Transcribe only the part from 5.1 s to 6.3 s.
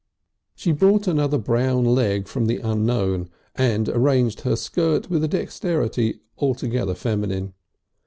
with a dexterity